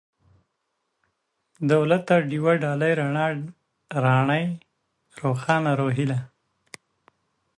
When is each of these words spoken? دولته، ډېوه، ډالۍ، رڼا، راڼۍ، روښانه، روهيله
دولته، 1.71 2.13
ډېوه، 2.29 2.53
ډالۍ، 2.63 2.91
رڼا، 2.99 3.25
راڼۍ، 4.03 4.43
روښانه، 5.21 5.71
روهيله 5.79 6.19